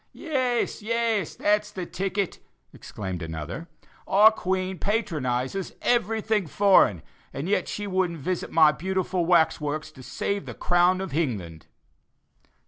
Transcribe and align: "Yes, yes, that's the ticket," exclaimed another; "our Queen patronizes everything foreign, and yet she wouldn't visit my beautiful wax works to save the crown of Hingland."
"Yes, 0.13 0.81
yes, 0.81 1.35
that's 1.35 1.69
the 1.69 1.85
ticket," 1.85 2.39
exclaimed 2.73 3.21
another; 3.21 3.67
"our 4.07 4.31
Queen 4.31 4.79
patronizes 4.79 5.73
everything 5.83 6.47
foreign, 6.47 7.03
and 7.31 7.47
yet 7.47 7.67
she 7.67 7.85
wouldn't 7.85 8.17
visit 8.17 8.51
my 8.51 8.71
beautiful 8.71 9.27
wax 9.27 9.61
works 9.61 9.91
to 9.91 10.01
save 10.01 10.47
the 10.47 10.55
crown 10.55 11.01
of 11.01 11.11
Hingland." 11.11 11.67